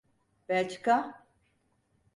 Belçika… 0.49 1.25